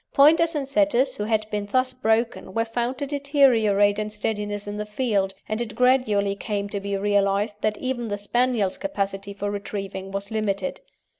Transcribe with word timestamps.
Pointers 0.13 0.55
and 0.55 0.67
Setters 0.67 1.17
who 1.17 1.25
had 1.25 1.47
been 1.51 1.67
thus 1.67 1.93
broken 1.93 2.55
were 2.55 2.65
found 2.65 2.97
to 2.97 3.05
deteriorate 3.05 3.99
in 3.99 4.09
steadiness 4.09 4.67
in 4.67 4.77
the 4.77 4.85
field, 4.87 5.35
and 5.47 5.61
it 5.61 5.75
gradually 5.75 6.33
came 6.35 6.67
to 6.69 6.79
be 6.79 6.97
realised 6.97 7.61
that 7.61 7.77
even 7.77 8.07
the 8.07 8.17
Spaniel's 8.17 8.79
capacity 8.79 9.31
for 9.31 9.51
retrieving 9.51 10.09
was 10.09 10.31
limited. 10.31 10.81